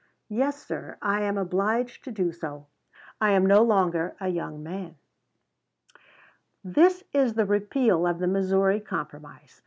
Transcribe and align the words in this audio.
_]Yes, 0.29 0.65
sir, 0.65 0.97
I 0.99 1.21
am 1.21 1.37
obliged 1.37 2.03
to 2.05 2.11
do 2.11 2.31
so; 2.31 2.65
I 3.21 3.33
am 3.33 3.45
no 3.45 3.61
longer 3.61 4.15
a 4.19 4.29
young 4.29 4.63
man: 4.63 4.95
"This 6.63 7.03
is 7.13 7.35
the 7.35 7.45
repeal 7.45 8.07
of 8.07 8.17
the 8.17 8.25
Missouri 8.25 8.79
Compromise. 8.79 9.59